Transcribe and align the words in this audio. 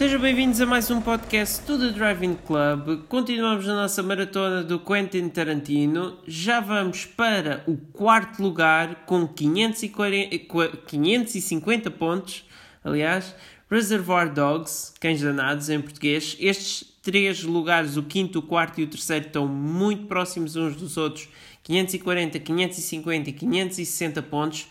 Sejam 0.00 0.18
bem-vindos 0.18 0.58
a 0.62 0.64
mais 0.64 0.90
um 0.90 0.98
podcast 0.98 1.60
do 1.66 1.78
The 1.78 1.92
Driving 1.92 2.34
Club. 2.46 3.04
Continuamos 3.06 3.66
na 3.66 3.74
nossa 3.74 4.02
maratona 4.02 4.62
do 4.62 4.78
Quentin 4.80 5.28
Tarantino. 5.28 6.16
Já 6.26 6.58
vamos 6.58 7.04
para 7.04 7.62
o 7.66 7.76
quarto 7.76 8.42
lugar 8.42 9.04
com 9.04 9.28
540, 9.28 10.38
550 10.86 11.90
pontos. 11.90 12.46
Aliás, 12.82 13.34
Reservoir 13.70 14.32
Dogs, 14.32 14.94
Cães 14.98 15.20
Danados 15.20 15.68
em 15.68 15.82
português. 15.82 16.34
Estes 16.40 16.82
três 17.02 17.44
lugares, 17.44 17.98
o 17.98 18.02
quinto, 18.02 18.38
o 18.38 18.42
quarto 18.42 18.80
e 18.80 18.84
o 18.84 18.86
terceiro, 18.86 19.26
estão 19.26 19.46
muito 19.46 20.06
próximos 20.06 20.56
uns 20.56 20.76
dos 20.76 20.96
outros. 20.96 21.28
540, 21.62 22.38
550 22.38 23.28
e 23.28 23.32
560 23.34 24.22
pontos. 24.22 24.66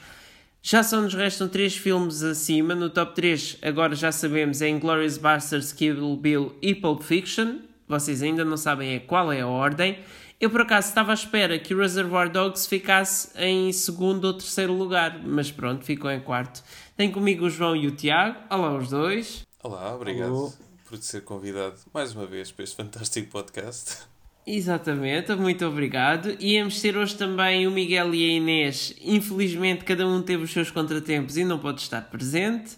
Já 0.62 0.84
só 0.84 1.00
nos 1.00 1.14
restam 1.14 1.48
3 1.48 1.75
filmes 1.78 2.21
acima. 2.21 2.75
No 2.75 2.89
top 2.89 3.16
3, 3.16 3.57
agora 3.62 3.96
já 3.96 4.12
sabemos, 4.12 4.62
é 4.62 4.70
Inglourious 4.70 5.18
Basterds, 5.18 5.71
Kill 5.71 6.18
Bill 6.18 6.56
e 6.61 6.75
Pulp 6.75 7.02
Fiction. 7.02 7.60
Vocês 7.88 8.21
ainda 8.21 8.43
não 8.43 8.57
sabem 8.57 9.00
qual 9.00 9.32
é 9.32 9.42
a 9.42 9.47
ordem. 9.47 10.00
Eu, 10.39 10.50
por 10.50 10.61
acaso, 10.61 10.89
estava 10.89 11.11
à 11.11 11.14
espera 11.14 11.57
que 11.60 11.74
o 11.74 11.80
Reservoir 11.80 12.32
Dogs 12.32 12.68
ficasse 12.68 13.30
em 13.38 13.71
segundo 13.74 14.25
ou 14.25 14.33
terceiro 14.33 14.74
lugar, 14.74 15.21
mas 15.24 15.52
pronto, 15.52 15.83
ficou 15.83 16.10
em 16.11 16.19
quarto. 16.21 16.64
Tem 16.96 17.11
comigo 17.11 17.46
o 17.46 17.50
João 17.50 17.75
e 17.75 17.88
o 17.88 17.91
Tiago. 17.91 18.38
Olá, 18.50 18.78
os 18.78 18.89
dois. 18.89 19.46
Olá, 19.64 19.94
obrigado 19.96 20.33
Olá. 20.33 20.52
por 20.88 20.97
te 20.97 21.05
ser 21.05 21.21
convidado 21.24 21.75
mais 21.94 22.14
uma 22.16 22.25
vez 22.25 22.52
para 22.52 22.64
este 22.64 22.75
fantástico 22.75 23.30
podcast. 23.30 24.08
Exatamente, 24.52 25.32
muito 25.36 25.64
obrigado. 25.64 26.36
Íamos 26.39 26.82
ter 26.82 26.98
hoje 26.98 27.16
também 27.16 27.68
o 27.68 27.71
Miguel 27.71 28.16
e 28.16 28.32
a 28.32 28.34
Inês. 28.34 28.96
Infelizmente, 29.00 29.86
cada 29.86 30.08
um 30.08 30.24
teve 30.24 30.44
os 30.44 30.52
seus 30.52 30.72
contratempos 30.72 31.38
e 31.38 31.46
não 31.46 31.60
pode 31.60 31.82
estar 31.82 32.02
presente. 32.09 32.72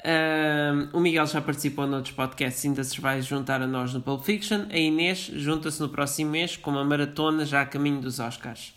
Uh, 0.00 0.96
o 0.96 0.98
Miguel 0.98 1.26
já 1.26 1.42
participou 1.42 1.86
noutros 1.86 2.14
podcasts, 2.14 2.64
ainda 2.64 2.82
se 2.82 2.98
vai 2.98 3.20
juntar 3.20 3.60
a 3.60 3.66
nós 3.66 3.92
no 3.92 4.00
Pulp 4.00 4.24
Fiction. 4.24 4.64
A 4.70 4.78
Inês 4.78 5.30
junta-se 5.34 5.78
no 5.78 5.90
próximo 5.90 6.30
mês 6.30 6.56
com 6.56 6.70
uma 6.70 6.86
maratona 6.86 7.44
já 7.44 7.60
a 7.60 7.66
caminho 7.66 8.00
dos 8.00 8.18
Oscars. 8.18 8.72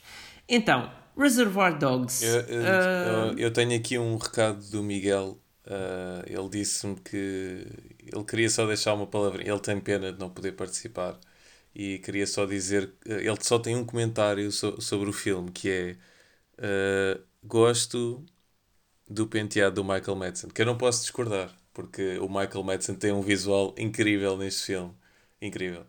Então, 0.50 0.92
Reservoir 1.18 1.80
Dogs. 1.80 2.26
Eu, 2.26 2.42
eu, 2.42 2.62
uh... 2.62 3.40
eu 3.40 3.52
tenho 3.54 3.74
aqui 3.74 3.98
um 3.98 4.18
recado 4.18 4.62
do 4.70 4.84
Miguel. 4.84 5.40
Uh, 5.66 6.26
ele 6.28 6.50
disse-me 6.50 6.98
que 6.98 7.66
ele 8.06 8.24
queria 8.28 8.50
só 8.50 8.68
deixar 8.68 8.94
uma 8.96 9.08
palavra. 9.08 9.42
Ele 9.42 9.60
tem 9.60 9.80
pena 9.80 10.12
de 10.12 10.20
não 10.20 10.30
poder 10.30 10.52
participar 10.52 11.18
e 11.76 12.00
queria 12.00 12.28
só 12.28 12.46
dizer, 12.46 12.94
eh, 13.08 13.26
ele 13.28 13.38
só 13.42 13.60
tem 13.60 13.76
um 13.76 13.86
comentário 13.86 14.52
so, 14.52 14.80
sobre 14.82 15.10
o 15.10 15.14
filme 15.14 15.52
que 15.52 15.70
é 15.70 15.98
uh, 17.20 17.24
gosto 17.44 18.26
do 19.10 19.28
penteado 19.28 19.76
do 19.78 19.84
Michael 19.84 20.16
Madsen, 20.18 20.50
que 20.50 20.62
eu 20.62 20.66
não 20.66 20.78
posso 20.78 21.02
discordar, 21.02 21.56
porque 21.74 22.18
o 22.20 22.28
Michael 22.30 22.64
Madsen 22.64 22.96
tem 22.96 23.12
um 23.14 23.22
visual 23.22 23.76
incrível 23.78 24.38
neste 24.38 24.64
filme, 24.68 24.94
incrível. 25.42 25.86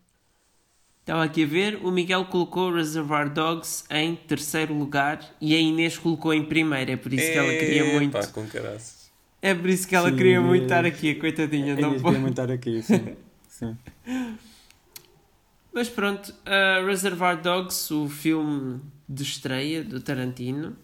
Estava 1.01 1.23
aqui 1.25 1.45
a 1.45 1.47
ver, 1.47 1.77
o 1.85 1.91
Miguel 1.91 2.25
colocou 2.27 2.73
Reservoir 2.73 3.31
Dogs 3.31 3.85
em 3.91 4.17
terceiro 4.17 4.73
lugar 4.73 5.21
e 5.39 5.55
a 5.55 5.59
Inês 5.59 5.99
colocou 5.99 6.33
em 6.33 6.43
primeiro, 6.45 6.91
é 6.93 6.97
por 6.97 7.13
isso 7.13 7.31
que 7.31 7.37
ela 7.39 7.55
queria 7.55 7.85
muito. 7.85 8.13
Pá, 8.13 8.27
com 8.27 8.47
caraças. 8.49 9.13
É 9.43 9.55
por 9.55 9.69
isso 9.69 9.87
que 9.87 9.95
ela 9.95 10.11
sim, 10.11 10.17
queria 10.17 10.41
muito 10.41 10.63
estar 10.65 10.85
aqui, 10.87 11.15
coitadinha. 11.15 11.77
Não 11.77 11.99
queria 11.99 12.19
muito 12.19 12.41
estar 12.41 12.51
aqui, 12.51 12.83
sim. 12.83 13.11
sim. 13.49 13.77
Mas 15.75 15.89
pronto, 15.89 16.29
uh, 16.29 16.87
Reservoir 16.87 17.43
Dogs, 17.43 17.93
o 17.93 18.09
filme 18.09 18.81
de 19.09 19.25
estreia 19.25 19.83
do 19.83 20.01
Tarantino 20.01 20.77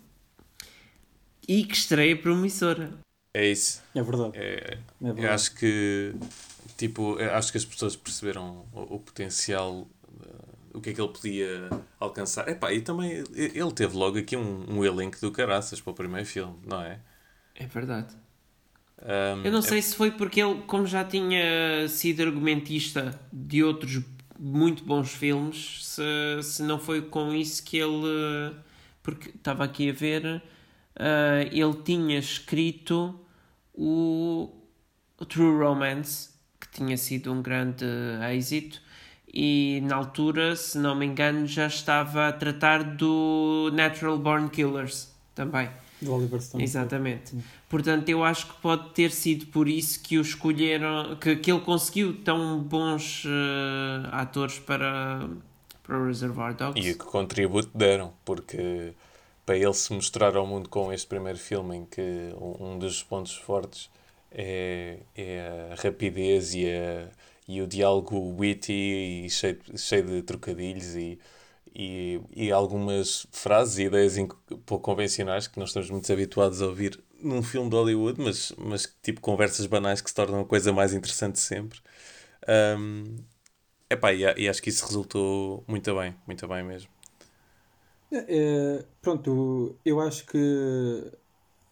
e 1.47 1.63
que 1.63 1.75
estreia 1.75 2.17
promissora. 2.17 2.91
É 3.33 3.47
isso. 3.49 3.81
É 3.95 4.03
verdade. 4.03 4.37
É, 4.37 4.43
é 4.43 4.79
verdade. 5.01 5.27
Eu 5.27 5.33
acho 5.33 5.55
que 5.55 6.13
tipo, 6.77 7.17
acho 7.19 7.53
que 7.53 7.59
as 7.59 7.65
pessoas 7.65 7.95
perceberam 7.95 8.67
o, 8.73 8.97
o 8.97 8.99
potencial, 8.99 9.87
uh, 10.09 10.75
o 10.75 10.81
que 10.81 10.91
é 10.91 10.93
que 10.93 11.01
ele 11.01 11.13
podia 11.13 11.71
alcançar. 12.01 12.49
Epá, 12.49 12.73
e 12.73 12.81
também 12.81 13.23
ele 13.33 13.73
teve 13.73 13.97
logo 13.97 14.19
aqui 14.19 14.37
um, 14.37 14.65
um 14.69 14.85
elenco 14.85 15.21
do 15.21 15.31
caraças 15.31 15.81
para 15.81 15.93
o 15.93 15.95
primeiro 15.95 16.27
filme, 16.27 16.59
não 16.67 16.83
é? 16.83 16.99
É 17.55 17.65
verdade. 17.65 18.13
Um, 19.01 19.45
eu 19.45 19.53
não 19.53 19.63
sei 19.63 19.79
é... 19.79 19.83
se 19.83 19.95
foi 19.95 20.11
porque 20.11 20.43
ele, 20.43 20.63
como 20.67 20.85
já 20.85 21.05
tinha 21.05 21.87
sido 21.89 22.23
argumentista 22.23 23.19
de 23.33 23.63
outros 23.63 24.03
muito 24.41 24.83
bons 24.85 25.13
filmes, 25.13 25.85
se, 25.85 26.43
se 26.43 26.63
não 26.63 26.79
foi 26.79 27.03
com 27.03 27.35
isso 27.35 27.63
que 27.63 27.77
ele. 27.77 28.57
Porque 29.03 29.29
estava 29.29 29.65
aqui 29.65 29.91
a 29.91 29.93
ver, 29.93 30.25
uh, 30.27 30.43
ele 31.53 31.75
tinha 31.85 32.19
escrito 32.19 33.19
o, 33.75 34.51
o 35.19 35.25
True 35.27 35.63
Romance, 35.63 36.31
que 36.59 36.71
tinha 36.71 36.97
sido 36.97 37.33
um 37.33 37.43
grande 37.43 37.85
êxito, 38.33 38.81
e 39.33 39.81
na 39.85 39.97
altura, 39.97 40.57
se 40.57 40.79
não 40.79 40.95
me 40.95 41.07
engano, 41.07 41.47
já 41.47 41.67
estava 41.67 42.29
a 42.29 42.33
tratar 42.33 42.83
do 42.83 43.71
Natural 43.73 44.19
Born 44.19 44.49
Killers 44.51 45.15
também. 45.35 45.71
Do 46.03 46.15
Oliver 46.15 46.41
Stone. 46.41 46.63
Exatamente. 46.65 47.35
Portanto, 47.69 48.09
eu 48.09 48.25
acho 48.25 48.47
que 48.47 48.55
pode 48.61 48.91
ter 48.91 49.11
sido 49.11 49.47
por 49.47 49.69
isso 49.69 50.01
que 50.03 50.19
o 50.19 50.23
escolheram, 50.23 51.17
que, 51.17 51.37
que 51.37 51.53
ele 51.53 51.61
conseguiu 51.61 52.23
tão 52.23 52.59
bons 52.59 53.25
uh, 53.25 54.09
atores 54.13 54.59
para, 54.59 55.29
para 55.83 55.99
o 55.99 56.07
Reservoir 56.07 56.55
Dogs. 56.55 56.81
E 56.81 56.95
que 56.95 57.05
contributo 57.05 57.71
deram, 57.75 58.13
porque 58.25 58.95
para 59.45 59.57
ele 59.57 59.75
se 59.75 59.93
mostrar 59.93 60.37
ao 60.37 60.47
mundo 60.47 60.69
com 60.69 60.93
este 60.93 61.07
primeiro 61.07 61.39
filme, 61.39 61.77
em 61.77 61.85
que 61.85 62.33
um 62.39 62.79
dos 62.79 63.03
pontos 63.03 63.35
fortes 63.37 63.91
é, 64.31 64.99
é 65.17 65.73
a 65.73 65.83
rapidez 65.83 66.55
e, 66.55 66.67
a, 66.67 67.09
e 67.49 67.61
o 67.61 67.67
diálogo 67.67 68.37
witty 68.39 68.73
e 69.25 69.31
cheio, 69.31 69.59
cheio 69.77 70.07
de 70.07 70.23
trocadilhos 70.23 70.95
e 70.95 71.19
e, 71.75 72.21
e 72.35 72.51
algumas 72.51 73.27
frases 73.31 73.79
e 73.79 73.85
ideias 73.85 74.17
pouco 74.67 74.81
convencionais 74.81 75.47
que 75.47 75.59
nós 75.59 75.71
estamos 75.71 75.91
muito 75.91 76.13
habituados 76.13 76.61
a 76.61 76.67
ouvir 76.67 77.03
num 77.23 77.43
filme 77.43 77.69
de 77.69 77.77
Hollywood, 77.77 78.21
mas, 78.21 78.53
mas 78.59 78.93
tipo 79.03 79.21
conversas 79.21 79.67
banais 79.67 80.01
que 80.01 80.09
se 80.09 80.15
tornam 80.15 80.41
a 80.41 80.45
coisa 80.45 80.73
mais 80.73 80.95
interessante 80.95 81.39
sempre. 81.39 81.81
Um, 82.79 83.17
epá, 83.89 84.13
e, 84.13 84.23
e 84.23 84.49
acho 84.49 84.63
que 84.63 84.71
isso 84.71 84.85
resultou 84.87 85.65
muito 85.69 85.95
bem, 85.95 86.15
muito 86.27 86.47
bem 86.49 86.63
mesmo. 86.63 86.91
É, 88.13 88.25
é 88.29 88.85
pronto, 89.01 89.77
eu 89.85 90.01
acho 90.01 90.27
que 90.27 91.13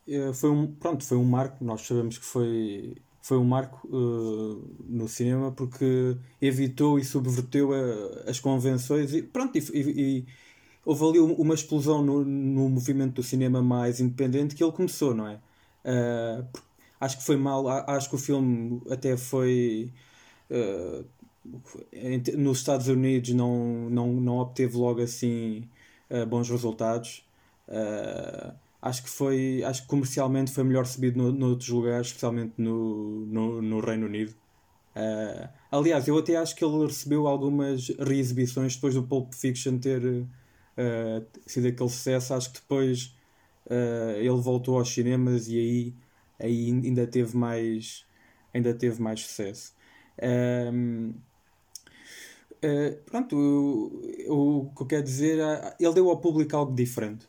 é, 0.09 0.33
foi 0.33 0.51
um, 0.51 0.67
pronto, 0.75 1.05
foi 1.05 1.17
um 1.19 1.25
marco, 1.25 1.65
nós 1.65 1.83
sabemos 1.83 2.19
que 2.19 2.25
foi 2.25 2.97
foi 3.21 3.37
um 3.39 3.45
marco 3.45 3.87
uh, 3.89 4.77
no 4.89 5.09
cinema 5.09 5.53
porque 5.53 6.17
evitou 6.41 6.99
e 6.99 7.05
subverteu 7.05 7.73
a, 7.73 8.31
as 8.31 8.41
convenções 8.41 9.13
e 9.13 9.23
pronto, 9.23 9.57
e, 9.57 9.61
e, 9.75 10.01
e 10.01 10.27
houve 10.85 11.05
ali 11.05 11.19
uma 11.19 11.55
explosão 11.55 12.03
no, 12.03 12.25
no, 12.25 12.69
movimento 12.69 13.15
do 13.17 13.23
cinema 13.23 13.61
mais 13.63 14.01
independente 14.01 14.55
que 14.55 14.63
ele 14.63 14.73
começou, 14.73 15.15
não 15.15 15.27
é? 15.29 15.41
Uh, 15.85 16.47
acho 17.01 17.19
que 17.19 17.25
foi 17.25 17.37
mal, 17.37 17.69
acho 17.69 18.09
que 18.09 18.15
o 18.15 18.19
filme 18.19 18.81
até 18.91 19.17
foi 19.17 19.93
uh, 20.51 21.05
nos 22.37 22.59
Estados 22.59 22.89
Unidos 22.89 23.33
não, 23.35 23.89
não, 23.91 24.13
não 24.13 24.39
obteve 24.39 24.77
logo 24.77 25.01
assim 25.01 25.65
bons 26.29 26.49
resultados. 26.49 27.25
Acho 28.81 29.03
que 29.03 29.11
foi 29.11 29.63
acho 29.65 29.83
que 29.83 29.89
comercialmente 29.89 30.53
foi 30.53 30.63
melhor 30.63 30.85
recebido 30.85 31.19
no, 31.19 31.33
noutros 31.33 31.69
lugares 31.69 32.09
especialmente 32.09 32.55
no, 32.59 33.27
no, 33.27 33.61
no 33.63 33.81
Reino 33.81 34.07
Unido. 34.07 34.35
Uh, 34.95 35.49
aliás 35.71 36.07
eu 36.07 36.17
até 36.19 36.37
acho 36.37 36.55
que 36.55 36.65
ele 36.65 36.87
recebeu 36.87 37.27
algumas 37.27 37.89
reexibições 37.99 38.77
depois 38.77 38.95
do 38.95 39.03
Pulp 39.03 39.35
Fiction 39.35 39.79
ter 39.79 40.05
uh, 40.05 40.27
sido 41.45 41.69
aquele 41.69 41.91
sucesso. 41.91 42.35
Acho 42.35 42.53
que 42.53 42.61
depois 42.61 43.17
uh, 43.67 44.17
ele 44.17 44.29
voltou 44.41 44.79
aos 44.79 44.89
cinemas 44.89 45.49
e 45.49 45.59
aí 45.59 45.95
aí 46.41 46.71
ainda 46.71 47.05
teve 47.07 47.37
mais 47.37 48.07
ainda 48.55 48.73
teve 48.75 49.03
mais 49.03 49.21
sucesso. 49.23 49.73
Um, 50.63 51.15
pronto 53.07 53.37
o, 54.29 54.67
o 54.67 54.75
que 54.75 54.83
eu 54.83 54.87
quero 54.87 55.03
dizer 55.03 55.39
ele 55.79 55.95
deu 55.95 56.11
ao 56.11 56.19
público 56.21 56.57
algo 56.57 56.75
diferente 56.75 57.27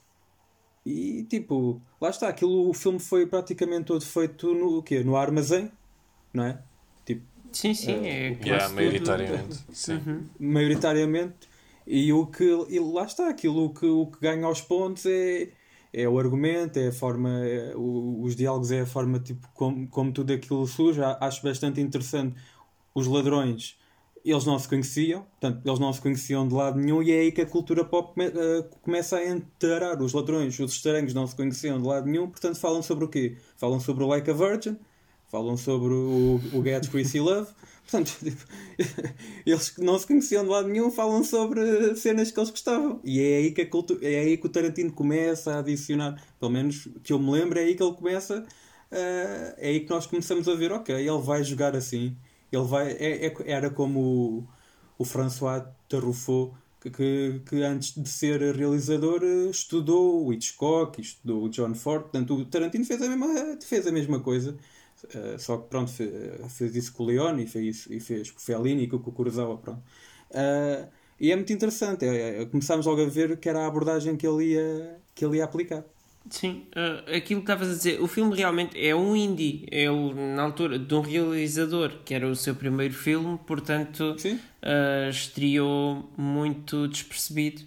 e 0.85 1.23
tipo, 1.23 1.81
lá 1.99 2.09
está, 2.09 2.29
aquilo, 2.29 2.69
o 2.69 2.73
filme 2.73 2.99
foi 2.99 3.25
praticamente 3.25 3.85
todo 3.85 4.03
feito 4.03 4.53
no 4.53 4.81
quê? 4.81 5.03
No 5.03 5.15
armazém, 5.15 5.71
não 6.33 6.43
é? 6.43 6.59
Tipo, 7.05 7.23
sim, 7.51 7.73
sim, 7.73 7.99
uh, 7.99 8.05
é 8.05 8.37
yeah, 8.43 8.69
maioritariamente. 8.69 9.59
Sim. 9.71 10.01
Uhum. 10.05 10.25
Maioritariamente. 10.39 11.49
E 11.85 12.13
o 12.13 12.27
que 12.27 12.43
e 12.69 12.79
lá 12.79 13.05
está, 13.05 13.29
aquilo 13.29 13.65
o 13.65 13.73
que, 13.73 13.85
o 13.85 14.05
que 14.07 14.19
ganha 14.19 14.45
aos 14.45 14.61
pontos 14.61 15.05
é, 15.05 15.49
é 15.91 16.07
o 16.07 16.19
argumento, 16.19 16.77
é 16.77 16.89
a 16.89 16.91
forma, 16.91 17.29
é, 17.45 17.75
o, 17.75 18.21
os 18.21 18.35
diálogos, 18.35 18.71
é 18.71 18.81
a 18.81 18.85
forma 18.85 19.19
tipo, 19.19 19.47
como, 19.53 19.87
como 19.87 20.11
tudo 20.11 20.31
aquilo 20.31 20.65
surge. 20.67 21.01
Acho 21.01 21.41
bastante 21.43 21.81
interessante 21.81 22.35
os 22.93 23.07
ladrões 23.07 23.77
eles 24.23 24.45
não 24.45 24.57
se 24.59 24.67
conheciam, 24.67 25.21
portanto, 25.21 25.61
eles 25.65 25.79
não 25.79 25.93
se 25.93 26.01
conheciam 26.01 26.47
de 26.47 26.53
lado 26.53 26.79
nenhum, 26.79 27.01
e 27.01 27.11
é 27.11 27.19
aí 27.19 27.31
que 27.31 27.41
a 27.41 27.45
cultura 27.45 27.83
pop 27.83 28.13
come, 28.13 28.27
uh, 28.27 28.63
começa 28.81 29.17
a 29.17 29.27
enterar. 29.27 30.01
Os 30.01 30.13
ladrões, 30.13 30.59
os 30.59 30.73
estranhos 30.73 31.13
não 31.13 31.25
se 31.27 31.35
conheciam 31.35 31.81
de 31.81 31.87
lado 31.87 32.07
nenhum, 32.07 32.29
portanto, 32.29 32.59
falam 32.59 32.81
sobre 32.81 33.05
o 33.05 33.07
quê? 33.07 33.37
Falam 33.57 33.79
sobre 33.79 34.03
o 34.03 34.07
Like 34.07 34.29
a 34.29 34.33
Virgin, 34.33 34.77
falam 35.27 35.55
sobre 35.57 35.93
o, 35.93 36.39
o 36.53 36.63
Get 36.63 36.89
Chrissy 36.89 37.19
Love. 37.19 37.49
Portanto, 37.89 38.15
tipo, 38.23 38.45
eles 39.47 39.71
que 39.71 39.81
não 39.81 39.97
se 39.97 40.05
conheciam 40.05 40.43
de 40.43 40.49
lado 40.51 40.67
nenhum 40.67 40.91
falam 40.91 41.23
sobre 41.23 41.95
cenas 41.95 42.29
que 42.29 42.39
eles 42.39 42.51
gostavam. 42.51 42.99
E 43.03 43.19
é 43.19 43.37
aí 43.37 43.51
que, 43.51 43.61
a 43.61 43.67
cultura, 43.67 43.99
é 44.07 44.19
aí 44.19 44.37
que 44.37 44.45
o 44.45 44.49
Tarantino 44.49 44.91
começa 44.91 45.55
a 45.55 45.59
adicionar. 45.59 46.21
Pelo 46.39 46.51
menos 46.51 46.87
que 47.03 47.11
eu 47.11 47.17
me 47.17 47.31
lembro, 47.31 47.57
é 47.57 47.63
aí 47.63 47.73
que 47.73 47.81
ele 47.81 47.93
começa. 47.93 48.45
Uh, 48.91 49.53
é 49.57 49.69
aí 49.69 49.79
que 49.79 49.89
nós 49.89 50.05
começamos 50.05 50.47
a 50.47 50.53
ver, 50.53 50.71
ok, 50.71 50.93
ele 50.93 51.17
vai 51.17 51.43
jogar 51.43 51.75
assim. 51.75 52.15
Ele 52.51 52.63
vai, 52.63 52.91
é, 52.91 53.27
é, 53.27 53.33
era 53.45 53.69
como 53.69 53.99
o, 53.99 54.47
o 54.97 55.05
François 55.05 55.63
Truffaut, 55.87 56.53
que, 56.81 56.89
que, 56.89 57.41
que, 57.45 57.63
antes 57.63 57.93
de 57.93 58.07
ser 58.07 58.41
realizador 58.55 59.23
estudou 59.49 60.25
o 60.25 60.33
Hitchcock, 60.33 60.99
estudou 61.01 61.43
o 61.43 61.49
John 61.49 61.75
Ford. 61.75 62.03
Portanto, 62.03 62.35
o 62.35 62.45
Tarantino 62.45 62.85
fez 62.85 63.01
a 63.01 63.09
mesma, 63.09 63.57
fez 63.61 63.87
a 63.87 63.91
mesma 63.91 64.19
coisa. 64.19 64.57
Uh, 65.03 65.39
só 65.39 65.57
que 65.57 65.69
pronto, 65.69 65.91
fez, 65.91 66.11
fez, 66.51 66.75
isso 66.75 66.93
com 66.93 67.03
o 67.03 67.05
Leone 67.05 67.47
fez, 67.47 67.87
e 67.89 67.99
fez 67.99 68.31
com 68.31 68.39
o 68.39 68.41
Fellini 68.41 68.83
e 68.83 68.87
com 68.87 68.97
o 68.97 69.11
Kurosawa, 69.11 69.57
pronto. 69.57 69.81
Uh, 70.31 70.89
e 71.19 71.31
é 71.31 71.35
muito 71.35 71.51
interessante, 71.51 72.05
é, 72.05 72.41
é, 72.41 72.45
começámos 72.45 72.85
logo 72.85 73.01
a 73.01 73.05
ver 73.05 73.37
que 73.37 73.49
era 73.49 73.61
a 73.63 73.67
abordagem 73.67 74.15
que 74.15 74.25
ele 74.25 74.53
ia, 74.53 75.01
que 75.13 75.25
ele 75.25 75.37
ia 75.37 75.43
aplicar. 75.45 75.83
Sim, 76.29 76.63
uh, 76.75 77.15
aquilo 77.15 77.41
que 77.41 77.51
estavas 77.51 77.69
a 77.69 77.73
dizer, 77.73 78.01
o 78.01 78.07
filme 78.07 78.35
realmente 78.35 78.79
é 78.79 78.95
um 78.95 79.15
indie, 79.15 79.65
é 79.71 79.87
na 80.35 80.43
altura 80.43 80.77
de 80.77 80.93
um 80.93 81.01
realizador 81.01 81.91
que 82.05 82.13
era 82.13 82.27
o 82.27 82.35
seu 82.35 82.53
primeiro 82.53 82.93
filme, 82.93 83.39
portanto 83.47 84.15
uh, 84.15 85.09
estreou 85.09 86.11
muito 86.17 86.87
despercebido. 86.87 87.63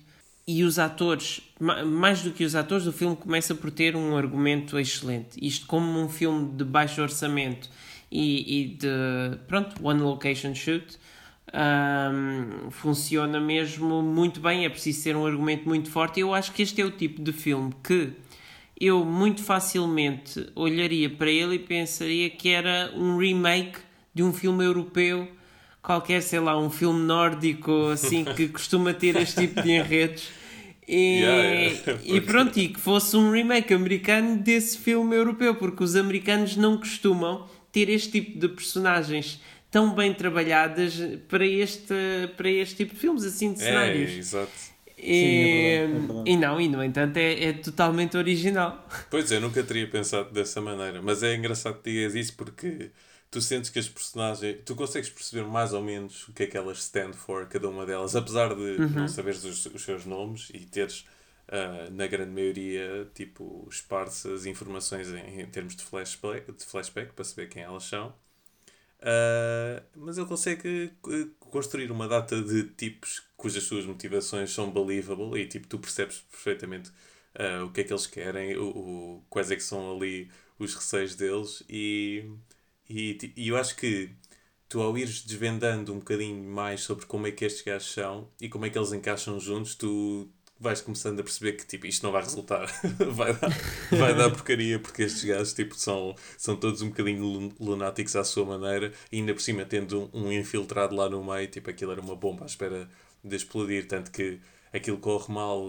E 0.46 0.64
os 0.64 0.78
atores, 0.78 1.40
mais 1.60 2.22
do 2.22 2.32
que 2.32 2.44
os 2.44 2.56
atores, 2.56 2.86
o 2.86 2.92
filme 2.92 3.14
começa 3.14 3.54
por 3.54 3.70
ter 3.70 3.94
um 3.94 4.16
argumento 4.16 4.78
excelente. 4.78 5.38
Isto, 5.40 5.66
como 5.66 6.00
um 6.00 6.08
filme 6.08 6.52
de 6.56 6.64
baixo 6.64 7.00
orçamento 7.00 7.70
e, 8.10 8.60
e 8.60 8.66
de, 8.74 9.38
pronto, 9.46 9.74
one 9.84 10.00
location 10.00 10.52
shoot, 10.52 10.98
um, 11.54 12.70
funciona 12.72 13.38
mesmo 13.38 14.02
muito 14.02 14.40
bem. 14.40 14.64
É 14.64 14.68
preciso 14.68 15.04
ter 15.04 15.16
um 15.16 15.24
argumento 15.24 15.68
muito 15.68 15.88
forte. 15.90 16.18
Eu 16.18 16.34
acho 16.34 16.52
que 16.52 16.62
este 16.62 16.80
é 16.80 16.84
o 16.84 16.90
tipo 16.90 17.22
de 17.22 17.32
filme 17.32 17.72
que 17.82 18.12
eu 18.80 19.04
muito 19.04 19.42
facilmente 19.42 20.50
olharia 20.54 21.08
para 21.08 21.30
ele 21.30 21.56
e 21.56 21.58
pensaria 21.58 22.30
que 22.30 22.48
era 22.48 22.92
um 22.96 23.16
remake 23.16 23.78
de 24.14 24.22
um 24.22 24.32
filme 24.32 24.64
europeu 24.64 25.28
qualquer, 25.82 26.22
sei 26.22 26.40
lá, 26.40 26.58
um 26.58 26.70
filme 26.70 27.00
nórdico 27.00 27.88
assim 27.88 28.24
que 28.36 28.48
costuma 28.48 28.94
ter 28.94 29.16
este 29.16 29.48
tipo 29.48 29.62
de 29.62 29.72
enredos. 29.72 30.28
E, 30.86 31.20
yeah, 31.20 31.42
yeah. 31.86 32.02
e 32.04 32.20
pronto, 32.20 32.58
e 32.58 32.68
que 32.68 32.80
fosse 32.80 33.16
um 33.16 33.30
remake 33.30 33.72
americano 33.72 34.36
desse 34.36 34.78
filme 34.78 35.16
europeu, 35.16 35.54
porque 35.54 35.82
os 35.82 35.94
americanos 35.96 36.56
não 36.56 36.76
costumam 36.76 37.48
ter 37.70 37.88
este 37.88 38.20
tipo 38.20 38.38
de 38.38 38.48
personagens 38.48 39.40
tão 39.70 39.94
bem 39.94 40.12
trabalhadas 40.12 40.94
para 41.28 41.46
este, 41.46 41.94
para 42.36 42.50
este 42.50 42.76
tipo 42.76 42.94
de 42.94 43.00
filmes, 43.00 43.24
assim, 43.24 43.54
de 43.54 43.62
é, 43.62 43.64
cenários. 43.64 44.10
É, 44.10 44.14
exato. 44.16 44.52
E, 45.02 45.14
Sim, 45.14 45.40
é 45.42 45.46
verdade, 45.48 45.82
é 45.92 45.98
verdade. 45.98 46.30
e 46.30 46.36
não, 46.36 46.60
e 46.60 46.68
no 46.68 46.82
entanto 46.82 47.16
é, 47.16 47.44
é 47.44 47.52
totalmente 47.54 48.16
original. 48.16 48.86
Pois 49.10 49.30
é, 49.32 49.36
eu 49.36 49.40
nunca 49.40 49.62
teria 49.64 49.88
pensado 49.90 50.32
dessa 50.32 50.60
maneira, 50.60 51.02
mas 51.02 51.22
é 51.22 51.34
engraçado 51.34 51.82
que 51.82 51.90
digas 51.90 52.14
isso 52.14 52.36
porque 52.36 52.92
tu 53.30 53.40
sentes 53.40 53.70
que 53.70 53.78
as 53.78 53.88
personagens, 53.88 54.58
tu 54.64 54.76
consegues 54.76 55.10
perceber 55.10 55.44
mais 55.46 55.72
ou 55.72 55.82
menos 55.82 56.28
o 56.28 56.32
que 56.32 56.44
é 56.44 56.46
que 56.46 56.56
elas 56.56 56.78
stand 56.78 57.14
for, 57.14 57.46
cada 57.48 57.68
uma 57.68 57.84
delas, 57.84 58.14
apesar 58.14 58.54
de 58.54 58.62
uhum. 58.80 58.88
não 58.90 59.08
saberes 59.08 59.44
os, 59.44 59.66
os 59.66 59.82
seus 59.82 60.06
nomes 60.06 60.50
e 60.54 60.60
teres, 60.60 61.06
uh, 61.48 61.90
na 61.92 62.06
grande 62.06 62.30
maioria, 62.30 63.10
tipo, 63.14 63.66
esparsas 63.70 64.46
informações 64.46 65.08
em, 65.12 65.40
em 65.40 65.46
termos 65.46 65.74
de 65.74 65.82
flashback, 65.82 66.52
de 66.52 66.64
flashback 66.64 67.12
para 67.12 67.24
saber 67.24 67.48
quem 67.48 67.62
elas 67.62 67.84
são. 67.84 68.14
Uh, 69.00 69.82
mas 69.96 70.16
ele 70.16 70.28
consegue 70.28 70.92
eh, 71.08 71.26
construir 71.52 71.92
uma 71.92 72.08
data 72.08 72.40
de 72.42 72.64
tipos 72.64 73.22
cujas 73.36 73.62
suas 73.64 73.84
motivações 73.84 74.50
são 74.50 74.72
believable 74.72 75.38
e 75.40 75.46
tipo, 75.46 75.68
tu 75.68 75.78
percebes 75.78 76.20
perfeitamente 76.30 76.90
uh, 77.38 77.64
o 77.64 77.70
que 77.70 77.82
é 77.82 77.84
que 77.84 77.92
eles 77.92 78.06
querem, 78.06 78.56
o, 78.56 78.68
o, 78.68 79.24
quais 79.28 79.50
é 79.50 79.56
que 79.56 79.62
são 79.62 79.94
ali 79.94 80.30
os 80.58 80.74
receios 80.74 81.14
deles 81.14 81.62
e, 81.68 82.24
e, 82.88 83.32
e 83.36 83.48
eu 83.48 83.56
acho 83.56 83.76
que 83.76 84.10
tu 84.68 84.80
ao 84.80 84.96
ires 84.96 85.22
desvendando 85.22 85.92
um 85.92 85.98
bocadinho 85.98 86.42
mais 86.42 86.80
sobre 86.80 87.04
como 87.04 87.26
é 87.26 87.30
que 87.30 87.44
estes 87.44 87.62
gajos 87.62 87.92
são 87.92 88.30
e 88.40 88.48
como 88.48 88.64
é 88.64 88.70
que 88.70 88.78
eles 88.78 88.92
encaixam 88.92 89.38
juntos, 89.38 89.74
tu 89.74 90.28
vais 90.62 90.80
começando 90.80 91.20
a 91.20 91.22
perceber 91.24 91.52
que 91.54 91.66
tipo, 91.66 91.86
isto 91.86 92.04
não 92.04 92.12
vai 92.12 92.22
resultar, 92.22 92.66
vai, 93.10 93.34
dar, 93.34 93.50
vai 93.90 94.14
dar 94.14 94.30
porcaria, 94.30 94.78
porque 94.78 95.02
estes 95.02 95.24
gajos 95.24 95.52
tipo, 95.52 95.74
são, 95.74 96.14
são 96.38 96.56
todos 96.56 96.82
um 96.82 96.88
bocadinho 96.88 97.52
lunáticos 97.58 98.14
à 98.16 98.24
sua 98.24 98.44
maneira, 98.44 98.92
e 99.10 99.16
ainda 99.18 99.34
por 99.34 99.40
cima 99.42 99.64
tendo 99.64 100.08
um, 100.14 100.30
infiltrado 100.32 100.94
lá 100.94 101.08
no 101.10 101.24
meio, 101.24 101.48
tipo, 101.48 101.68
aquilo 101.68 101.92
era 101.92 102.00
uma 102.00 102.14
bomba 102.14 102.44
à 102.44 102.46
espera 102.46 102.88
de 103.24 103.36
explodir, 103.36 103.88
tanto 103.88 104.10
que 104.12 104.40
aquilo 104.72 104.98
corre 104.98 105.32
mal 105.32 105.60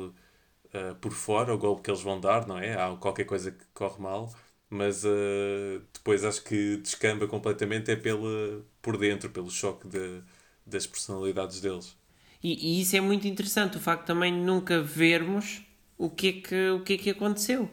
uh, 0.74 0.96
por 1.01 1.12
fora, 1.12 1.54
o 1.54 1.57
golpe 1.57 1.81
que 1.84 1.92
eles 1.92 2.01
vão 2.01 2.19
dar, 2.19 2.48
não 2.48 2.57
é? 2.60 2.75
Há 2.75 2.96
qualquer 2.98 3.25
coisa 3.25 3.51
que 3.51 3.66
corre 3.74 4.01
mal, 4.01 4.34
mas 4.69 5.04
uh, 5.06 5.81
depois 5.94 6.24
acho 6.24 6.44
que 6.44 6.78
descamba 6.78 7.28
completamente 7.28 7.92
é 7.92 7.96
pela, 7.96 8.63
por 8.81 8.98
dentro, 8.98 9.30
pelo 9.30 9.50
choque 9.50 9.88
de, 9.88 10.22
das 10.66 10.86
personalidades 10.88 11.62
deles. 11.62 11.96
E, 12.44 12.78
e, 12.78 12.81
isso 12.81 12.95
é 12.95 13.01
muito 13.01 13.25
interessante, 13.25 13.78
o 13.78 13.80
facto 13.80 14.06
também 14.06 14.34
de 14.34 14.40
nunca 14.40 14.81
vermos 14.81 15.62
o 15.98 16.10
que 16.10 16.28
é 16.28 16.34
que, 16.34 16.69
o 16.72 16.84
que, 16.84 16.94
é 16.94 16.98
que 16.98 17.10
aconteceu, 17.12 17.69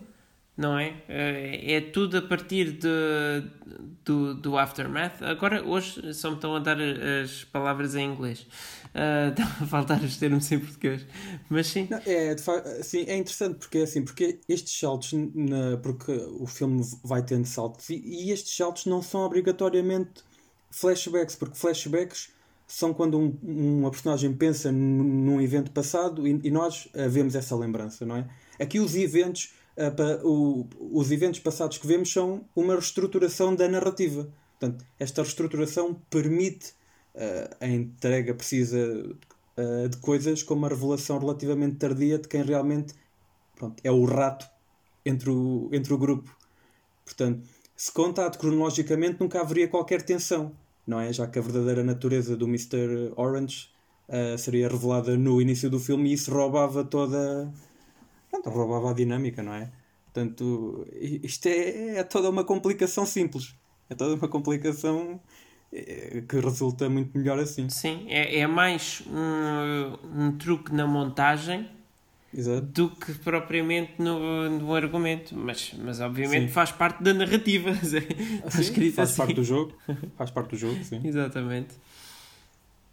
não 0.57 0.79
é? 0.79 1.03
É, 1.09 1.73
é 1.75 1.81
tudo 1.81 2.19
a 2.19 2.23
partir 2.23 2.73
de, 2.73 2.89
do, 4.05 4.35
do 4.35 4.57
aftermath. 4.57 5.21
Agora, 5.23 5.65
hoje, 5.67 6.15
só 6.15 6.31
me 6.31 6.37
estão 6.37 6.55
a 6.55 6.61
dar 6.61 6.79
as 6.81 7.43
palavras 7.45 7.97
em 7.97 8.13
inglês. 8.13 8.47
Uh, 8.91 9.31
estão 9.31 9.47
a 9.47 9.67
faltar 9.69 10.03
os 10.03 10.17
termos 10.17 10.51
em 10.51 10.59
português. 10.59 11.07
Mas 11.49 11.69
sim. 11.69 11.87
Não, 11.89 11.99
é, 12.05 12.37
sim, 12.83 13.05
é 13.07 13.17
interessante 13.17 13.59
porque 13.59 13.79
assim, 13.79 14.05
porque 14.05 14.41
estes 14.49 14.77
saltos, 14.77 15.13
na, 15.13 15.77
porque 15.77 16.11
o 16.11 16.45
filme 16.45 16.83
vai 17.05 17.23
tendo 17.23 17.47
saltos, 17.47 17.89
e, 17.89 18.03
e 18.05 18.33
estes 18.33 18.57
saltos 18.57 18.87
não 18.87 19.01
são 19.01 19.21
obrigatoriamente 19.21 20.25
flashbacks, 20.73 21.37
porque 21.37 21.57
flashbacks 21.57 22.31
são 22.71 22.95
quando 22.95 23.19
um, 23.19 23.37
uma 23.43 23.91
personagem 23.91 24.33
pensa 24.33 24.71
num 24.71 25.41
evento 25.41 25.73
passado 25.73 26.27
e, 26.27 26.41
e, 26.45 26.51
nós 26.53 26.87
uh, 26.87 27.11
vemos 27.11 27.35
essa 27.35 27.57
lembrança, 27.57 28.07
não 28.07 28.17
é? 28.17 28.29
Aqui 28.61 28.79
os 28.79 28.95
eventos, 28.95 29.53
uh, 29.77 29.91
pa, 29.91 30.21
o, 30.23 30.69
os 30.79 31.11
eventos 31.11 31.41
passados 31.41 31.79
que 31.79 31.87
vemos 31.87 32.13
são 32.13 32.45
uma 32.55 32.75
reestruturação 32.75 33.57
da 33.57 33.69
narrativa. 33.69 34.29
Portanto, 34.57 34.85
esta 35.01 35.21
reestruturação 35.21 36.01
permite 36.09 36.71
uh, 37.17 37.57
a 37.61 37.67
entrega 37.67 38.35
precisa 38.35 38.79
de 39.91 39.99
coisas 39.99 40.43
como 40.43 40.65
a 40.65 40.71
revelação 40.71 41.19
relativamente 41.19 41.77
tardia 41.77 42.19
de 42.19 42.27
quem 42.27 42.43
realmente 42.43 42.95
pronto, 43.55 43.79
é 43.85 43.91
o 43.91 44.07
rato 44.07 44.47
entre 45.05 45.29
o, 45.29 45.69
entre 45.71 45.93
o 45.93 45.99
grupo. 45.99 46.35
Portanto, 47.05 47.47
se 47.77 47.93
contado 47.93 48.39
cronologicamente, 48.39 49.19
nunca 49.21 49.39
haveria 49.39 49.69
qualquer 49.69 50.01
tensão 50.01 50.53
não 50.91 51.01
é? 51.01 51.13
Já 51.13 51.27
que 51.29 51.39
a 51.39 51.43
verdadeira 51.43 51.85
natureza 51.85 52.37
do 52.37 52.47
Mr. 52.47 53.13
Orange 53.17 53.69
uh, 54.09 54.37
seria 54.37 54.69
revelada 54.69 55.17
no 55.17 55.41
início 55.41 55.71
do 55.71 55.79
filme 55.79 56.11
e 56.11 56.15
isso 56.15 56.33
roubava 56.33 56.83
toda. 56.85 57.51
Pronto, 58.29 58.51
roubava 58.51 58.91
a 58.91 58.93
dinâmica, 58.93 59.43
não 59.43 59.55
é? 59.55 59.71
Portanto, 60.05 60.85
isto 61.01 61.47
é, 61.47 61.99
é 61.99 62.03
toda 62.03 62.29
uma 62.29 62.43
complicação 62.43 63.07
simples. 63.07 63.55
É 63.89 63.95
toda 63.95 64.17
uma 64.17 64.29
complicação 64.29 65.21
eh, 65.73 66.23
que 66.29 66.41
resulta 66.41 66.89
muito 66.89 67.17
melhor 67.17 67.39
assim. 67.39 67.69
Sim, 67.69 68.07
é, 68.09 68.41
é 68.41 68.47
mais 68.47 69.03
um, 69.07 70.27
um 70.27 70.37
truque 70.37 70.75
na 70.75 70.87
montagem 70.87 71.69
Exato. 72.33 72.63
do 72.63 72.91
que 72.91 73.13
propriamente 73.15 73.95
no, 73.99 74.49
no 74.49 74.75
argumento. 74.75 75.35
Mas, 75.37 75.73
mas 75.79 76.01
obviamente 76.01 76.49
sim. 76.49 76.53
faz 76.53 76.71
parte 76.71 77.03
da 77.03 77.13
narrativa. 77.13 77.75
Sim, 78.51 78.91
faz 78.93 79.11
assim. 79.11 79.17
parte 79.17 79.35
do 79.35 79.45
jogo. 79.45 79.75
Faz 80.17 80.31
parte 80.31 80.51
do 80.51 80.57
jogo, 80.57 80.83
sim. 80.85 81.01
Exatamente. 81.05 81.75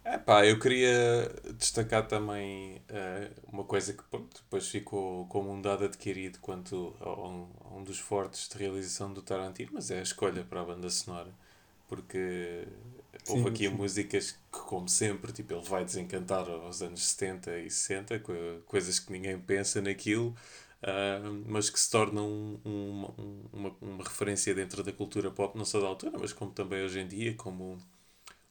É 0.04 0.16
pá, 0.16 0.46
eu 0.46 0.58
queria 0.58 1.30
destacar 1.58 2.06
também 2.06 2.76
uh, 2.88 3.30
uma 3.52 3.62
coisa 3.62 3.92
que 3.92 4.02
pronto, 4.04 4.42
depois 4.42 4.66
ficou 4.66 5.26
como 5.26 5.52
um 5.52 5.60
dado 5.60 5.84
adquirido 5.84 6.38
quanto 6.40 6.96
a 6.98 7.10
um, 7.10 7.46
a 7.70 7.76
um 7.76 7.84
dos 7.84 7.98
fortes 7.98 8.48
de 8.48 8.56
realização 8.56 9.12
do 9.12 9.20
Tarantino, 9.20 9.72
mas 9.74 9.90
é 9.90 9.98
a 9.98 10.02
escolha 10.02 10.42
para 10.44 10.62
a 10.62 10.64
banda 10.64 10.88
sonora. 10.88 11.28
Porque 11.86 12.66
Houve 13.26 13.44
sim, 13.44 13.48
aqui 13.48 13.68
sim. 13.68 13.74
músicas 13.74 14.32
que, 14.32 14.38
como 14.60 14.88
sempre, 14.88 15.32
tipo, 15.32 15.54
ele 15.54 15.62
vai 15.62 15.84
desencantar 15.84 16.48
aos 16.48 16.82
anos 16.82 17.06
70 17.08 17.58
e 17.58 17.70
60, 17.70 18.22
coisas 18.66 18.98
que 18.98 19.12
ninguém 19.12 19.38
pensa 19.38 19.80
naquilo, 19.82 20.34
uh, 20.82 21.44
mas 21.46 21.70
que 21.70 21.78
se 21.78 21.90
tornam 21.90 22.26
um, 22.26 22.60
um, 23.18 23.44
uma, 23.52 23.76
uma 23.80 24.04
referência 24.04 24.54
dentro 24.54 24.82
da 24.82 24.92
cultura 24.92 25.30
pop, 25.30 25.56
não 25.58 25.64
só 25.64 25.80
da 25.80 25.86
altura, 25.86 26.18
mas 26.18 26.32
como 26.32 26.52
também 26.52 26.82
hoje 26.84 27.00
em 27.00 27.08
dia, 27.08 27.34
como 27.34 27.78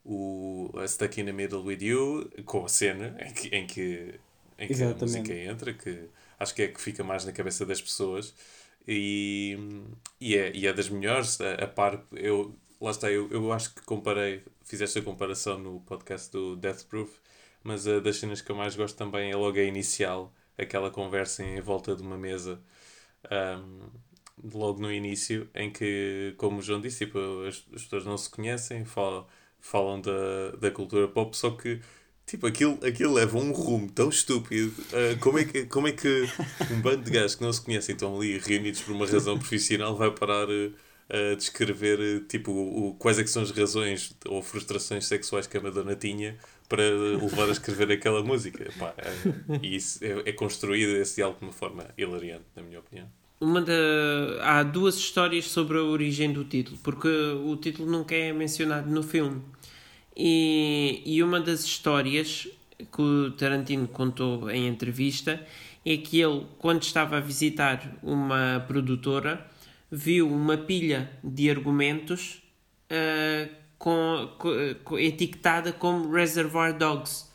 o 0.03 0.71
a 0.77 0.87
Stuck 0.87 1.19
in 1.19 1.25
the 1.25 1.31
Middle 1.33 1.63
with 1.63 1.81
You, 1.83 2.29
com 2.45 2.65
a 2.65 2.69
cena 2.69 3.17
em 3.21 3.33
que, 3.33 3.47
em 3.55 3.67
que, 3.67 4.19
em 4.57 4.69
que 4.69 4.83
a 4.83 4.93
música 4.95 5.33
entra, 5.33 5.73
que 5.73 6.09
acho 6.39 6.53
que 6.55 6.63
é 6.63 6.67
que 6.67 6.81
fica 6.81 7.03
mais 7.03 7.25
na 7.25 7.31
cabeça 7.31 7.65
das 7.65 7.81
pessoas. 7.81 8.33
E, 8.87 9.57
e, 10.19 10.35
é, 10.37 10.51
e 10.55 10.65
é 10.67 10.73
das 10.73 10.89
melhores, 10.89 11.41
a, 11.41 11.55
a 11.55 11.67
par, 11.67 12.05
eu 12.13 12.55
lá 12.79 12.91
está, 12.91 13.11
eu, 13.11 13.29
eu 13.31 13.51
acho 13.51 13.73
que 13.73 13.81
comparei, 13.81 14.43
fizeste 14.63 14.99
a 14.99 15.01
comparação 15.01 15.59
no 15.59 15.79
podcast 15.81 16.31
do 16.31 16.55
Death 16.55 16.85
Proof, 16.85 17.11
mas 17.63 17.87
a 17.87 17.99
das 17.99 18.17
cenas 18.17 18.41
que 18.41 18.51
eu 18.51 18.55
mais 18.55 18.75
gosto 18.75 18.97
também 18.97 19.31
é 19.31 19.35
logo 19.35 19.57
a 19.57 19.63
inicial, 19.63 20.33
aquela 20.57 20.91
conversa 20.91 21.43
em 21.43 21.59
volta 21.61 21.95
de 21.95 22.01
uma 22.01 22.17
mesa, 22.17 22.61
um, 23.31 23.89
logo 24.57 24.81
no 24.81 24.91
início, 24.91 25.49
em 25.55 25.71
que, 25.71 26.33
como 26.37 26.59
o 26.59 26.61
João 26.61 26.81
disse, 26.81 27.05
tipo, 27.05 27.19
as, 27.47 27.65
as 27.73 27.83
pessoas 27.83 28.05
não 28.05 28.17
se 28.17 28.29
conhecem, 28.29 28.85
falam, 28.85 29.27
falam 29.59 30.01
da, 30.01 30.51
da 30.59 30.71
cultura 30.71 31.07
pop, 31.07 31.35
só 31.35 31.51
que 31.51 31.81
Tipo, 32.27 32.45
aquilo, 32.45 32.77
aquilo 32.85 33.13
leva 33.13 33.37
um 33.37 33.53
rumo 33.53 33.89
tão 33.89 34.09
estúpido. 34.09 34.67
Uh, 34.91 35.17
como, 35.21 35.39
é 35.39 35.45
que, 35.45 35.65
como 35.65 35.87
é 35.87 35.93
que 35.93 36.27
um 36.69 36.81
bando 36.81 37.01
de 37.03 37.09
gajos 37.09 37.35
que 37.35 37.41
não 37.41 37.53
se 37.53 37.61
conhecem 37.61 37.95
estão 37.95 38.17
ali 38.17 38.37
reunidos 38.37 38.81
por 38.81 38.91
uma 38.91 39.07
razão 39.07 39.39
profissional 39.39 39.95
vai 39.95 40.11
parar 40.11 40.49
uh, 40.49 40.73
a 41.09 41.35
descrever 41.35 41.99
uh, 41.99 42.19
tipo, 42.25 42.51
o, 42.51 42.95
quais 42.95 43.17
é 43.17 43.25
são 43.25 43.41
as 43.41 43.51
razões 43.51 44.15
ou 44.25 44.41
frustrações 44.41 45.05
sexuais 45.05 45.47
que 45.47 45.57
a 45.57 45.61
Madonna 45.61 45.95
tinha 45.95 46.37
para 46.67 46.83
levar 46.83 47.47
a 47.47 47.51
escrever 47.51 47.91
aquela 47.91 48.23
música? 48.23 48.69
Pá, 48.77 48.93
é, 48.97 49.59
e 49.61 49.75
isso 49.75 50.03
é, 50.03 50.29
é 50.29 50.31
construído 50.33 50.95
esse 50.97 51.15
diálogo 51.15 51.39
de 51.39 51.45
uma 51.45 51.53
forma 51.53 51.85
hilariante, 51.97 52.45
na 52.55 52.61
minha 52.61 52.79
opinião. 52.79 53.07
Uma 53.39 53.61
da... 53.61 53.73
Há 54.41 54.63
duas 54.63 54.95
histórias 54.97 55.45
sobre 55.45 55.77
a 55.77 55.83
origem 55.83 56.33
do 56.33 56.43
título, 56.43 56.77
porque 56.83 57.07
o 57.07 57.55
título 57.55 57.89
nunca 57.89 58.15
é 58.15 58.33
mencionado 58.33 58.89
no 58.89 59.03
filme. 59.03 59.41
E, 60.15 61.03
e 61.05 61.21
uma 61.21 61.39
das 61.39 61.63
histórias 61.63 62.47
que 62.77 63.01
o 63.01 63.31
Tarantino 63.31 63.87
contou 63.87 64.49
em 64.49 64.67
entrevista 64.67 65.39
é 65.85 65.95
que 65.97 66.19
ele, 66.19 66.45
quando 66.57 66.81
estava 66.81 67.17
a 67.17 67.19
visitar 67.19 67.95
uma 68.01 68.65
produtora, 68.67 69.45
viu 69.91 70.31
uma 70.31 70.57
pilha 70.57 71.09
de 71.23 71.49
argumentos 71.49 72.41
uh, 72.91 73.49
com, 73.77 74.29
com, 74.83 74.99
etiquetada 74.99 75.71
como 75.71 76.11
Reservoir 76.11 76.77
Dogs, 76.77 77.25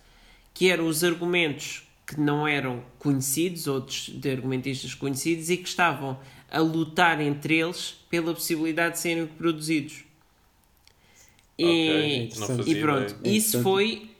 que 0.52 0.70
eram 0.70 0.86
os 0.86 1.02
argumentos 1.02 1.84
que 2.06 2.20
não 2.20 2.46
eram 2.46 2.84
conhecidos, 2.98 3.66
outros 3.66 4.08
de 4.08 4.30
argumentistas 4.30 4.94
conhecidos, 4.94 5.48
e 5.50 5.56
que 5.56 5.68
estavam 5.68 6.18
a 6.50 6.60
lutar 6.60 7.20
entre 7.20 7.58
eles 7.58 7.96
pela 8.10 8.34
possibilidade 8.34 8.94
de 8.94 9.00
serem 9.00 9.26
produzidos. 9.26 10.04
E, 11.58 12.28
okay, 12.30 12.74
e 12.74 12.80
pronto, 12.80 13.14
ideia. 13.20 13.36
isso 13.36 13.62
foi, 13.62 14.10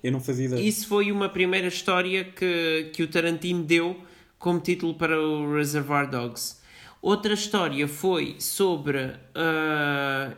isso 0.60 0.86
foi 0.86 1.10
uma 1.10 1.28
primeira 1.28 1.66
história 1.66 2.24
que, 2.24 2.90
que 2.92 3.02
o 3.02 3.08
Tarantino 3.08 3.62
deu 3.64 4.00
como 4.38 4.60
título 4.60 4.94
para 4.94 5.18
o 5.20 5.54
Reservoir 5.54 6.08
Dogs. 6.08 6.62
Outra 7.02 7.35
história 7.35 7.88
foi 7.88 8.37
sobre. 8.38 9.06
Uh, 9.35 10.37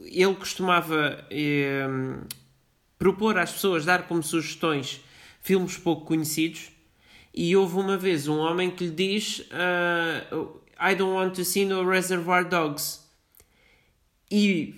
ele 0.00 0.34
costumava 0.36 1.26
uh, 1.28 2.26
propor 2.96 3.36
às 3.36 3.50
pessoas, 3.50 3.84
dar 3.84 4.06
como 4.06 4.22
sugestões 4.22 5.00
filmes 5.42 5.76
pouco 5.76 6.06
conhecidos. 6.06 6.70
E 7.34 7.56
houve 7.56 7.74
uma 7.74 7.96
vez 7.96 8.28
um 8.28 8.38
homem 8.38 8.70
que 8.70 8.84
lhe 8.84 8.92
diz: 8.92 9.40
uh, 9.40 10.60
I 10.80 10.94
don't 10.94 11.14
want 11.14 11.34
to 11.34 11.44
see 11.44 11.64
no 11.64 11.84
Reservoir 11.84 12.48
Dogs. 12.48 13.00
E 14.30 14.72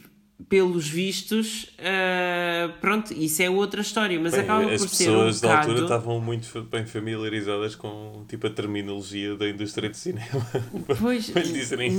pelos 0.49 0.87
vistos, 0.87 1.75
uh, 1.81 2.71
pronto, 2.81 3.13
isso 3.13 3.43
é 3.43 3.49
outra 3.49 3.81
história, 3.81 4.21
mas 4.21 4.33
bem, 4.33 4.43
acaba 4.43 4.69
por 4.69 4.89
ser 4.89 5.09
um 5.11 5.25
As 5.25 5.37
pessoas 5.37 5.41
da 5.41 5.59
altura 5.59 5.81
estavam 5.81 6.21
muito 6.21 6.63
bem 6.65 6.85
familiarizadas 6.85 7.75
com 7.75 8.25
tipo 8.29 8.47
a 8.47 8.51
terminologia 8.51 9.35
da 9.35 9.49
indústria 9.49 9.89
de 9.89 9.97
cinema. 9.97 10.27
Pois, 11.01 11.33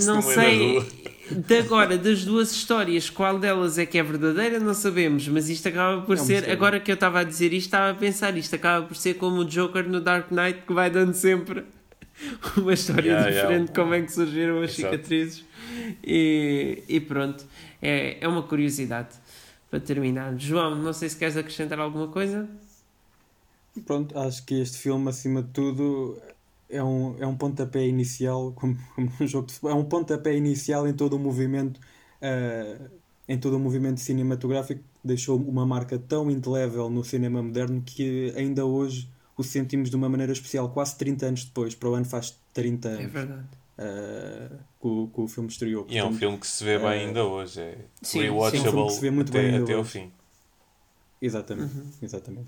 não 0.05 0.21
sei, 0.21 0.81
de 1.31 1.57
agora, 1.57 1.97
das 1.97 2.23
duas 2.23 2.51
histórias, 2.51 3.09
qual 3.09 3.39
delas 3.39 3.77
é 3.77 3.85
que 3.85 3.97
é 3.97 4.03
verdadeira, 4.03 4.59
não 4.59 4.73
sabemos, 4.73 5.27
mas 5.27 5.49
isto 5.49 5.67
acaba 5.67 6.01
por 6.01 6.15
é 6.15 6.19
ser, 6.19 6.49
agora 6.49 6.79
que 6.79 6.91
eu 6.91 6.95
estava 6.95 7.21
a 7.21 7.23
dizer 7.23 7.53
isto, 7.53 7.67
estava 7.67 7.91
a 7.91 7.95
pensar, 7.95 8.37
isto 8.37 8.55
acaba 8.55 8.85
por 8.85 8.95
ser 8.95 9.15
como 9.15 9.41
o 9.41 9.45
Joker 9.45 9.89
no 9.89 9.99
Dark 9.99 10.31
Knight, 10.31 10.61
que 10.65 10.73
vai 10.73 10.89
dando 10.89 11.13
sempre 11.13 11.65
uma 12.55 12.73
história 12.73 13.09
yeah, 13.09 13.29
diferente 13.29 13.49
yeah. 13.49 13.65
de 13.65 13.71
como 13.71 13.93
é 13.93 14.01
que 14.01 14.11
surgiram 14.11 14.61
as 14.61 14.77
Exato. 14.77 14.95
cicatrizes 14.95 15.45
e, 16.03 16.83
e 16.87 16.99
pronto 16.99 17.45
é, 17.81 18.23
é 18.23 18.27
uma 18.27 18.43
curiosidade 18.43 19.15
para 19.69 19.79
terminar. 19.79 20.37
João, 20.37 20.75
não 20.75 20.93
sei 20.93 21.09
se 21.09 21.17
queres 21.17 21.37
acrescentar 21.37 21.79
alguma 21.79 22.07
coisa. 22.07 22.47
Pronto, 23.85 24.17
acho 24.17 24.45
que 24.45 24.55
este 24.59 24.77
filme, 24.77 25.09
acima 25.09 25.43
de 25.43 25.49
tudo, 25.49 26.19
é 26.69 26.83
um, 26.83 27.15
é 27.19 27.27
um 27.27 27.35
pontapé 27.35 27.85
inicial, 27.85 28.51
como, 28.53 28.77
como 28.95 29.11
um 29.19 29.27
jogo 29.27 29.47
de, 29.47 29.59
é 29.63 29.73
um 29.73 29.85
pontapé 29.85 30.35
inicial 30.35 30.87
em 30.87 30.93
todo 30.93 31.15
o 31.15 31.19
movimento, 31.19 31.79
uh, 32.21 32.89
em 33.27 33.37
todo 33.37 33.57
o 33.57 33.59
movimento 33.59 33.99
cinematográfico, 33.99 34.83
deixou 35.03 35.37
uma 35.37 35.65
marca 35.65 35.99
tão 35.99 36.31
indelével 36.31 36.89
no 36.89 37.03
cinema 37.03 37.41
moderno 37.41 37.81
que 37.85 38.33
ainda 38.35 38.65
hoje 38.65 39.09
o 39.37 39.43
sentimos 39.43 39.89
de 39.89 39.95
uma 39.95 40.09
maneira 40.09 40.33
especial, 40.33 40.69
quase 40.69 40.97
30 40.97 41.25
anos 41.27 41.45
depois, 41.45 41.75
para 41.75 41.89
o 41.89 41.93
ano 41.93 42.05
faz 42.05 42.35
30 42.53 42.89
anos. 42.89 43.03
É 43.03 43.07
verdade 43.07 43.66
uh, 43.77 44.57
que, 44.79 44.87
o, 44.87 45.07
que 45.13 45.21
o 45.21 45.27
filme 45.27 45.49
estreou. 45.49 45.85
E 45.89 45.97
é 45.97 46.05
um 46.05 46.13
filme 46.13 46.37
que 46.37 46.47
se 46.47 46.63
vê 46.63 46.77
bem 46.77 46.85
uh, 46.85 47.07
ainda 47.07 47.23
hoje, 47.23 47.61
é 47.61 47.77
sim, 48.01 48.21
rewatchable 48.21 48.71
sim, 48.71 48.77
um 48.77 48.87
que 48.87 48.93
se 48.93 49.01
vê 49.01 49.11
muito 49.11 49.29
até, 49.29 49.41
bem 49.41 49.61
até 49.61 49.73
ao 49.73 49.83
fim. 49.83 50.11
Exatamente, 51.21 51.75
uhum. 51.75 51.91
exatamente. 52.01 52.47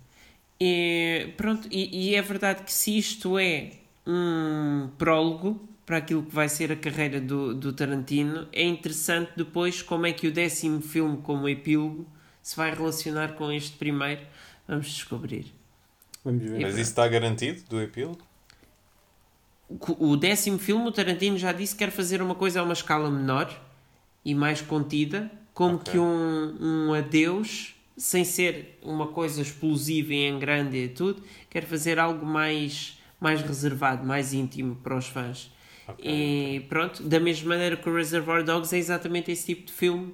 E, 0.60 1.34
pronto, 1.38 1.68
e, 1.72 2.10
e 2.10 2.16
é 2.16 2.22
verdade 2.22 2.64
que 2.64 2.72
se 2.72 2.98
isto 2.98 3.38
é 3.40 3.72
um 4.06 4.90
prólogo 4.98 5.60
para 5.86 5.98
aquilo 5.98 6.24
que 6.24 6.36
vai 6.36 6.48
ser 6.48 6.72
a 6.72 6.76
carreira 6.76 7.20
do, 7.20 7.56
do 7.56 7.74
Tarantino, 7.74 8.48
é 8.52 8.64
interessante 8.64 9.32
depois 9.36 9.82
como 9.82 10.06
é 10.06 10.14
que 10.14 10.28
o 10.28 10.32
décimo 10.32 10.82
filme, 10.82 11.18
como 11.18 11.50
epílogo, 11.50 12.06
se 12.44 12.56
vai 12.56 12.74
relacionar 12.74 13.34
com 13.34 13.52
este 13.52 13.76
primeiro. 13.78 14.22
Vamos 14.68 14.88
descobrir. 14.88 15.48
Vamos 16.24 16.44
ver. 16.44 16.60
Mas 16.60 16.74
isso 16.74 16.92
está 16.92 17.08
garantido 17.08 17.64
do 17.68 17.82
epílogo? 17.82 18.20
O 19.70 20.18
décimo 20.18 20.58
filme, 20.58 20.88
o 20.88 20.92
Tarantino 20.92 21.38
já 21.38 21.52
disse 21.52 21.74
que 21.74 21.80
quer 21.80 21.92
fazer 21.92 22.22
uma 22.22 22.34
coisa 22.34 22.60
a 22.60 22.64
uma 22.64 22.74
escala 22.74 23.10
menor 23.10 23.54
e 24.26 24.34
mais 24.34 24.62
contida, 24.62 25.32
como 25.54 25.76
okay. 25.76 25.94
que 25.94 26.00
um, 26.00 26.58
um 26.60 26.94
adeus, 26.94 27.76
sem 27.96 28.24
ser 28.24 28.80
uma 28.82 29.08
coisa 29.08 29.42
explosiva 29.42 30.14
e 30.14 30.26
em 30.26 30.40
grande 30.40 30.78
e 30.78 30.88
tudo, 30.88 31.22
quer 31.50 31.66
fazer 31.66 32.00
algo 32.00 32.26
mais, 32.26 32.98
mais 33.20 33.42
reservado, 33.42 34.06
mais 34.06 34.34
íntimo 34.34 34.76
para 34.76 34.98
os 34.98 35.08
fãs. 35.08 35.52
Okay, 35.88 36.12
e 36.12 36.58
okay. 36.58 36.68
pronto, 36.68 37.04
da 37.04 37.20
mesma 37.20 37.50
maneira 37.50 37.78
que 37.78 37.88
o 37.90 37.96
Reservoir 37.96 38.44
Dogs 38.44 38.76
é 38.76 38.80
exatamente 38.80 39.32
esse 39.32 39.48
tipo 39.48 39.66
de 39.66 39.74
filme 39.74 40.14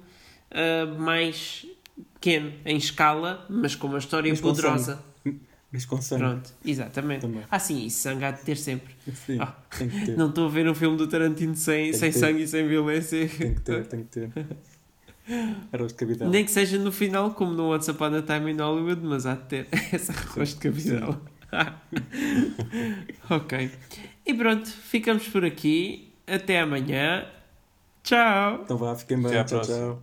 uh, 0.50 1.00
mais 1.00 1.66
pequeno, 2.14 2.52
em 2.64 2.76
escala, 2.76 3.46
mas 3.48 3.74
com 3.74 3.86
uma 3.86 3.98
história 3.98 4.30
mas 4.30 4.40
poderosa. 4.40 5.02
Mas 5.76 5.84
com 5.84 6.00
sangue. 6.00 6.22
Pronto, 6.22 6.54
exatamente. 6.64 7.20
Também. 7.20 7.42
Ah, 7.50 7.58
sim, 7.58 7.84
isso 7.84 7.98
sangue 7.98 8.24
há 8.24 8.30
de 8.30 8.40
ter 8.40 8.56
sempre. 8.56 8.94
Sim, 9.12 9.38
oh, 9.42 9.76
tem 9.76 9.90
que 9.90 10.06
ter. 10.06 10.16
Não 10.16 10.30
estou 10.30 10.46
a 10.46 10.48
ver 10.48 10.66
um 10.66 10.74
filme 10.74 10.96
do 10.96 11.06
Tarantino 11.06 11.54
sem, 11.54 11.92
sem 11.92 12.10
sangue 12.12 12.44
e 12.44 12.48
sem 12.48 12.66
violência. 12.66 13.28
Tem 13.28 13.54
que 13.54 13.60
ter, 13.60 13.86
tem 13.86 14.04
que 14.04 14.08
ter. 14.08 14.30
Arroz 15.70 15.92
de 15.92 15.98
cabidela. 15.98 16.30
Nem 16.30 16.46
que 16.46 16.50
seja 16.50 16.78
no 16.78 16.90
final, 16.90 17.32
como 17.32 17.52
no 17.52 17.74
Once 17.74 17.90
Upon 17.90 18.14
a 18.14 18.22
Time 18.22 18.52
in 18.52 18.56
Hollywood, 18.56 19.02
mas 19.04 19.26
há 19.26 19.34
de 19.34 19.42
ter 19.42 19.68
essa 19.92 20.14
arroz 20.14 20.54
de 20.54 20.56
cabidela. 20.56 21.20
ok. 23.28 23.70
E 24.24 24.32
pronto, 24.32 24.66
ficamos 24.66 25.28
por 25.28 25.44
aqui. 25.44 26.10
Até 26.26 26.62
amanhã. 26.62 27.26
Tchau. 28.02 28.60
Então 28.64 28.78
vá, 28.78 28.96
fiquem 28.96 29.20
bem. 29.20 29.44
tchau. 29.44 29.60
tchau. 29.60 30.02